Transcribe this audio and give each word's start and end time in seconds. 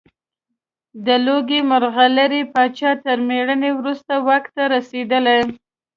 د 1.05 1.07
لوګي 1.25 1.59
مرغلرې 1.71 2.41
پاچا 2.53 2.91
تر 3.05 3.17
مړینې 3.27 3.71
وروسته 3.79 4.13
واک 4.27 4.45
ته 4.55 4.63
رسېدلی. 4.75 5.41